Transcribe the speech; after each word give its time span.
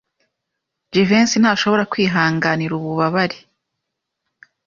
Jivency 0.91 1.37
ntashobora 1.39 1.83
kwihanganira 1.91 2.73
ububabare. 2.79 3.37